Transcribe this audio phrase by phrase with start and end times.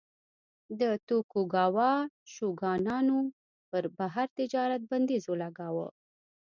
[0.79, 1.91] د توکوګاوا
[2.33, 3.19] شوګانانو
[3.69, 5.87] پر بهر تجارت بندیز ولګاوه.